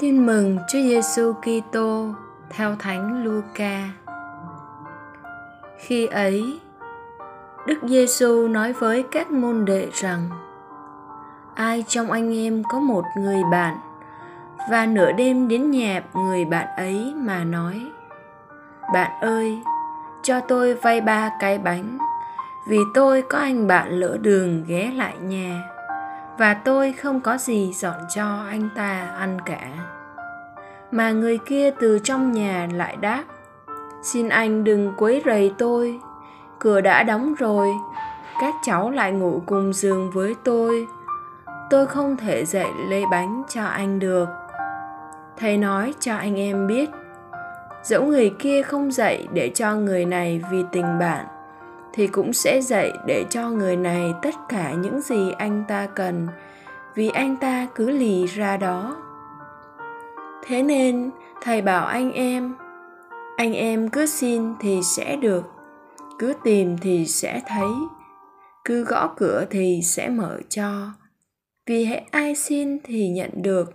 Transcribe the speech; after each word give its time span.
Tin 0.00 0.26
mừng 0.26 0.58
Chúa 0.68 0.78
Giêsu 0.78 1.32
Kitô 1.32 2.06
theo 2.50 2.76
Thánh 2.78 3.24
Luca. 3.24 3.88
Khi 5.78 6.06
ấy, 6.06 6.60
Đức 7.66 7.78
Giêsu 7.82 8.48
nói 8.48 8.72
với 8.72 9.04
các 9.12 9.30
môn 9.30 9.64
đệ 9.64 9.88
rằng: 9.92 10.28
Ai 11.54 11.84
trong 11.88 12.10
anh 12.10 12.36
em 12.36 12.62
có 12.72 12.80
một 12.80 13.04
người 13.16 13.42
bạn 13.52 13.76
và 14.70 14.86
nửa 14.86 15.12
đêm 15.12 15.48
đến 15.48 15.70
nhà 15.70 16.02
người 16.14 16.44
bạn 16.44 16.66
ấy 16.76 17.12
mà 17.16 17.44
nói: 17.44 17.80
Bạn 18.92 19.10
ơi, 19.20 19.58
cho 20.22 20.40
tôi 20.40 20.74
vay 20.74 21.00
ba 21.00 21.30
cái 21.40 21.58
bánh 21.58 21.98
vì 22.68 22.78
tôi 22.94 23.22
có 23.22 23.38
anh 23.38 23.66
bạn 23.66 23.90
lỡ 23.90 24.16
đường 24.20 24.64
ghé 24.66 24.92
lại 24.96 25.14
nhà 25.18 25.69
và 26.40 26.54
tôi 26.54 26.92
không 26.92 27.20
có 27.20 27.38
gì 27.38 27.72
dọn 27.72 28.00
cho 28.14 28.44
anh 28.48 28.68
ta 28.76 29.14
ăn 29.18 29.38
cả. 29.46 29.68
Mà 30.90 31.10
người 31.10 31.38
kia 31.38 31.70
từ 31.80 31.98
trong 31.98 32.32
nhà 32.32 32.68
lại 32.74 32.96
đáp, 33.00 33.24
xin 34.02 34.28
anh 34.28 34.64
đừng 34.64 34.92
quấy 34.96 35.22
rầy 35.24 35.52
tôi, 35.58 36.00
cửa 36.58 36.80
đã 36.80 37.02
đóng 37.02 37.34
rồi, 37.34 37.68
các 38.40 38.54
cháu 38.62 38.90
lại 38.90 39.12
ngủ 39.12 39.42
cùng 39.46 39.72
giường 39.72 40.10
với 40.10 40.34
tôi. 40.44 40.86
Tôi 41.70 41.86
không 41.86 42.16
thể 42.16 42.44
dậy 42.44 42.68
lấy 42.88 43.04
bánh 43.10 43.42
cho 43.48 43.64
anh 43.64 43.98
được. 43.98 44.28
Thầy 45.36 45.56
nói 45.56 45.94
cho 46.00 46.14
anh 46.16 46.38
em 46.38 46.66
biết, 46.66 46.90
dẫu 47.82 48.04
người 48.04 48.34
kia 48.38 48.62
không 48.62 48.92
dậy 48.92 49.28
để 49.32 49.50
cho 49.54 49.74
người 49.74 50.04
này 50.04 50.42
vì 50.50 50.64
tình 50.72 50.98
bạn 50.98 51.26
thì 51.92 52.06
cũng 52.06 52.32
sẽ 52.32 52.60
dạy 52.60 52.92
để 53.06 53.24
cho 53.30 53.50
người 53.50 53.76
này 53.76 54.12
tất 54.22 54.34
cả 54.48 54.72
những 54.72 55.00
gì 55.00 55.32
anh 55.38 55.64
ta 55.68 55.86
cần, 55.86 56.28
vì 56.94 57.08
anh 57.08 57.36
ta 57.36 57.66
cứ 57.74 57.90
lì 57.90 58.26
ra 58.26 58.56
đó. 58.56 58.96
Thế 60.46 60.62
nên, 60.62 61.10
thầy 61.42 61.62
bảo 61.62 61.86
anh 61.86 62.12
em 62.12 62.54
anh 63.40 63.52
em 63.54 63.88
cứ 63.88 64.06
xin 64.06 64.54
thì 64.60 64.80
sẽ 64.82 65.16
được, 65.16 65.44
cứ 66.18 66.34
tìm 66.44 66.78
thì 66.78 67.06
sẽ 67.06 67.40
thấy, 67.46 67.68
cứ 68.64 68.84
gõ 68.84 69.14
cửa 69.16 69.44
thì 69.50 69.80
sẽ 69.84 70.08
mở 70.08 70.38
cho. 70.48 70.92
Vì 71.66 71.84
hễ 71.84 72.02
ai 72.10 72.34
xin 72.34 72.78
thì 72.84 73.08
nhận 73.08 73.30
được, 73.34 73.70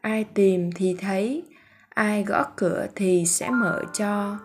ai 0.00 0.24
tìm 0.24 0.70
thì 0.74 0.96
thấy, 1.00 1.42
ai 1.88 2.24
gõ 2.24 2.44
cửa 2.56 2.86
thì 2.94 3.26
sẽ 3.26 3.50
mở 3.50 3.82
cho 3.92 4.36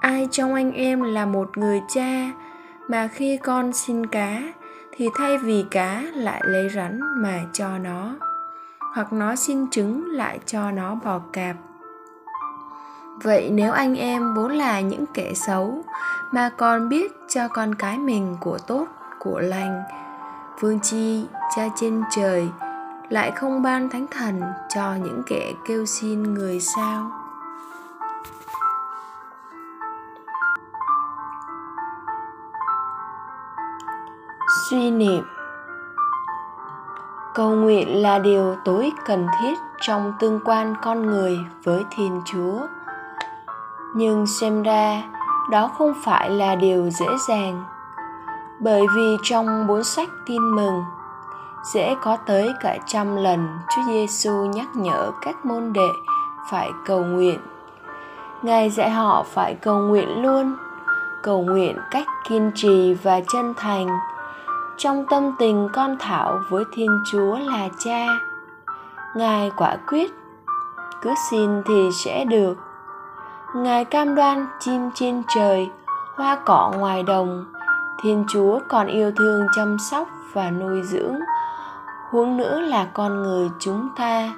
ai 0.00 0.28
trong 0.30 0.54
anh 0.54 0.72
em 0.72 1.02
là 1.02 1.26
một 1.26 1.58
người 1.58 1.82
cha 1.88 2.30
mà 2.88 3.08
khi 3.08 3.36
con 3.36 3.72
xin 3.72 4.06
cá 4.06 4.42
thì 4.92 5.08
thay 5.14 5.38
vì 5.38 5.64
cá 5.70 6.02
lại 6.14 6.42
lấy 6.44 6.68
rắn 6.68 7.00
mà 7.22 7.40
cho 7.52 7.78
nó, 7.78 8.14
hoặc 8.94 9.12
nó 9.12 9.36
xin 9.36 9.70
trứng 9.70 10.10
lại 10.10 10.38
cho 10.46 10.70
nó 10.70 10.94
bò 10.94 11.20
cạp. 11.32 11.56
Vậy 13.22 13.50
nếu 13.50 13.72
anh 13.72 13.94
em 13.94 14.34
vốn 14.34 14.52
là 14.52 14.80
những 14.80 15.04
kẻ 15.14 15.34
xấu 15.34 15.84
mà 16.32 16.50
còn 16.56 16.88
biết 16.88 17.12
cho 17.28 17.48
con 17.48 17.74
cái 17.74 17.98
mình 17.98 18.36
của 18.40 18.58
tốt, 18.58 18.86
của 19.18 19.40
lành, 19.40 19.82
vương 20.60 20.80
chi 20.80 21.26
cha 21.56 21.68
trên 21.76 22.02
trời 22.16 22.48
lại 23.08 23.30
không 23.30 23.62
ban 23.62 23.88
thánh 23.88 24.06
thần 24.10 24.40
cho 24.68 24.94
những 24.94 25.22
kẻ 25.26 25.52
kêu 25.68 25.86
xin 25.86 26.34
người 26.34 26.60
sao? 26.60 27.10
Suy 34.70 34.90
niệm. 34.90 35.24
Cầu 37.34 37.50
nguyện 37.50 38.02
là 38.02 38.18
điều 38.18 38.56
tối 38.64 38.92
cần 39.06 39.26
thiết 39.40 39.58
trong 39.80 40.12
tương 40.18 40.40
quan 40.44 40.74
con 40.82 41.06
người 41.06 41.38
với 41.64 41.84
thiên 41.90 42.22
chúa. 42.24 42.60
Nhưng 43.94 44.26
xem 44.26 44.62
ra 44.62 45.02
đó 45.50 45.70
không 45.78 45.92
phải 46.04 46.30
là 46.30 46.54
điều 46.54 46.90
dễ 46.90 47.06
dàng. 47.28 47.64
Bởi 48.58 48.86
vì 48.96 49.16
trong 49.22 49.66
bốn 49.66 49.84
sách 49.84 50.08
tin 50.26 50.56
mừng 50.56 50.84
dễ 51.62 51.94
có 52.02 52.16
tới 52.16 52.52
cả 52.60 52.78
trăm 52.86 53.16
lần 53.16 53.48
Chúa 53.68 53.82
Giêsu 53.86 54.32
nhắc 54.32 54.76
nhở 54.76 55.10
các 55.20 55.46
môn 55.46 55.72
đệ 55.72 55.88
phải 56.50 56.70
cầu 56.86 57.04
nguyện. 57.04 57.40
Ngài 58.42 58.70
dạy 58.70 58.90
họ 58.90 59.22
phải 59.22 59.54
cầu 59.54 59.78
nguyện 59.78 60.22
luôn, 60.22 60.56
cầu 61.22 61.42
nguyện 61.42 61.78
cách 61.90 62.06
kiên 62.28 62.50
trì 62.54 62.94
và 62.94 63.20
chân 63.32 63.54
thành 63.56 63.86
trong 64.78 65.06
tâm 65.06 65.32
tình 65.38 65.68
con 65.72 65.96
thảo 65.98 66.40
với 66.48 66.64
thiên 66.72 67.00
chúa 67.10 67.38
là 67.38 67.68
cha. 67.78 68.06
Ngài 69.16 69.50
quả 69.56 69.76
quyết, 69.86 70.14
cứ 71.02 71.14
xin 71.30 71.62
thì 71.66 71.88
sẽ 71.92 72.24
được. 72.24 72.54
Ngài 73.54 73.84
cam 73.84 74.14
đoan 74.14 74.46
chim 74.60 74.90
trên 74.94 75.22
trời, 75.34 75.70
hoa 76.16 76.38
cỏ 76.44 76.72
ngoài 76.78 77.02
đồng. 77.02 77.44
Thiên 78.02 78.24
chúa 78.28 78.58
còn 78.68 78.86
yêu 78.86 79.12
thương 79.16 79.46
chăm 79.56 79.76
sóc 79.90 80.08
và 80.32 80.50
nuôi 80.50 80.82
dưỡng. 80.82 81.14
Huống 82.10 82.36
nữa 82.36 82.60
là 82.60 82.84
con 82.84 83.22
người 83.22 83.50
chúng 83.58 83.88
ta. 83.96 84.32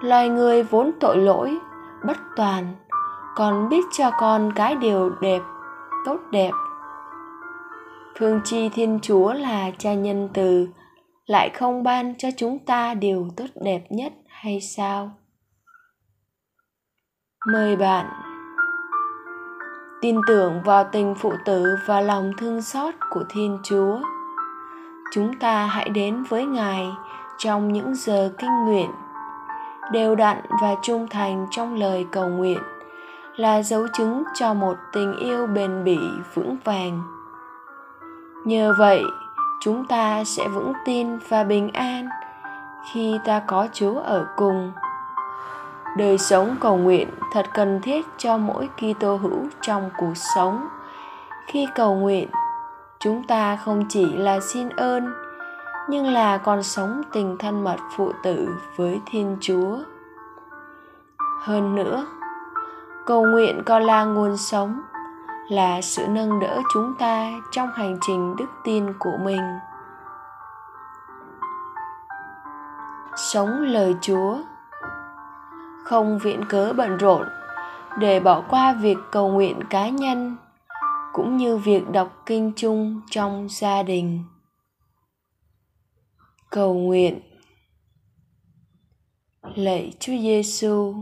Loài 0.00 0.28
người 0.28 0.62
vốn 0.62 0.90
tội 1.00 1.16
lỗi, 1.16 1.58
bất 2.04 2.16
toàn, 2.36 2.74
còn 3.36 3.68
biết 3.68 3.84
cho 3.92 4.10
con 4.18 4.52
cái 4.52 4.74
điều 4.74 5.10
đẹp, 5.20 5.42
tốt 6.04 6.16
đẹp 6.30 6.50
phương 8.18 8.40
chi 8.44 8.68
thiên 8.68 8.98
chúa 9.02 9.32
là 9.32 9.70
cha 9.78 9.94
nhân 9.94 10.28
từ, 10.34 10.68
lại 11.26 11.50
không 11.54 11.82
ban 11.82 12.14
cho 12.18 12.28
chúng 12.36 12.58
ta 12.58 12.94
điều 12.94 13.28
tốt 13.36 13.46
đẹp 13.64 13.82
nhất 13.90 14.12
hay 14.28 14.60
sao? 14.60 15.10
Mời 17.52 17.76
bạn. 17.76 18.06
Tin 20.00 20.20
tưởng 20.26 20.62
vào 20.64 20.88
tình 20.92 21.14
phụ 21.18 21.32
tử 21.44 21.76
và 21.86 22.00
lòng 22.00 22.32
thương 22.38 22.62
xót 22.62 22.94
của 23.10 23.24
thiên 23.30 23.58
chúa. 23.64 24.00
Chúng 25.12 25.38
ta 25.38 25.66
hãy 25.66 25.88
đến 25.88 26.22
với 26.28 26.46
ngài 26.46 26.86
trong 27.38 27.72
những 27.72 27.94
giờ 27.94 28.32
kinh 28.38 28.64
nguyện. 28.64 28.90
Đều 29.92 30.14
đặn 30.14 30.36
và 30.62 30.74
trung 30.82 31.06
thành 31.10 31.46
trong 31.50 31.74
lời 31.74 32.06
cầu 32.10 32.28
nguyện 32.28 32.58
là 33.36 33.62
dấu 33.62 33.86
chứng 33.92 34.22
cho 34.34 34.54
một 34.54 34.76
tình 34.92 35.16
yêu 35.16 35.46
bền 35.46 35.84
bỉ 35.84 35.98
vững 36.34 36.56
vàng 36.64 37.02
nhờ 38.44 38.74
vậy, 38.78 39.02
chúng 39.60 39.84
ta 39.84 40.24
sẽ 40.24 40.48
vững 40.48 40.72
tin 40.84 41.18
và 41.28 41.44
bình 41.44 41.70
an 41.72 42.08
khi 42.92 43.18
ta 43.24 43.42
có 43.46 43.68
chúa 43.72 43.98
ở 43.98 44.26
cùng. 44.36 44.72
Đời 45.96 46.18
sống 46.18 46.56
cầu 46.60 46.76
nguyện 46.76 47.08
thật 47.32 47.46
cần 47.54 47.80
thiết 47.82 48.06
cho 48.18 48.36
mỗi 48.36 48.68
kitô 48.76 49.16
hữu 49.16 49.46
trong 49.60 49.90
cuộc 49.98 50.14
sống. 50.36 50.68
Khi 51.46 51.68
cầu 51.74 51.94
nguyện, 51.94 52.28
chúng 53.00 53.22
ta 53.22 53.56
không 53.56 53.84
chỉ 53.88 54.12
là 54.12 54.40
xin 54.40 54.68
ơn, 54.68 55.12
nhưng 55.88 56.06
là 56.06 56.38
còn 56.38 56.62
sống 56.62 57.02
tình 57.12 57.36
thân 57.38 57.64
mật 57.64 57.76
phụ 57.96 58.12
tử 58.22 58.48
với 58.76 59.00
thiên 59.06 59.36
chúa. 59.40 59.78
Hơn 61.40 61.74
nữa, 61.74 62.06
cầu 63.06 63.26
nguyện 63.26 63.62
còn 63.66 63.82
là 63.82 64.04
nguồn 64.04 64.36
sống 64.36 64.80
là 65.48 65.80
sự 65.80 66.06
nâng 66.08 66.40
đỡ 66.40 66.62
chúng 66.72 66.94
ta 66.98 67.32
trong 67.50 67.68
hành 67.74 67.98
trình 68.06 68.36
đức 68.36 68.48
tin 68.64 68.92
của 68.98 69.16
mình. 69.24 69.40
Sống 73.16 73.50
lời 73.62 73.94
chúa. 74.00 74.38
Không 75.84 76.18
viện 76.18 76.44
cớ 76.48 76.72
bận 76.72 76.96
rộn 76.96 77.28
để 77.98 78.20
bỏ 78.20 78.42
qua 78.48 78.72
việc 78.72 78.98
cầu 79.10 79.28
nguyện 79.28 79.60
cá 79.70 79.88
nhân 79.88 80.36
cũng 81.12 81.36
như 81.36 81.56
việc 81.56 81.90
đọc 81.90 82.22
kinh 82.26 82.52
chung 82.56 83.00
trong 83.10 83.46
gia 83.50 83.82
đình. 83.82 84.24
Cầu 86.50 86.74
nguyện. 86.74 87.20
Lạy 89.54 89.92
chúa 90.00 90.12
giêsu 90.12 90.94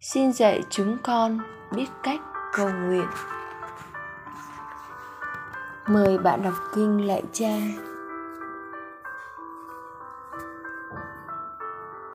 xin 0.00 0.32
dạy 0.32 0.60
chúng 0.70 0.96
con 1.02 1.38
biết 1.74 1.86
cách 2.02 2.20
cầu 2.52 2.70
nguyện 2.70 3.06
mời 5.88 6.18
bạn 6.18 6.42
đọc 6.42 6.54
kinh 6.74 7.06
lạy 7.06 7.22
cha. 7.32 7.58